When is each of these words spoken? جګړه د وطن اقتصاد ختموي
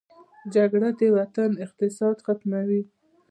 جګړه 0.53 0.89
د 0.99 1.01
وطن 1.17 1.51
اقتصاد 1.65 2.15
ختموي 2.25 2.81